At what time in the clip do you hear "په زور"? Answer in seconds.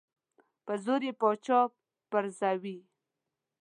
0.65-1.01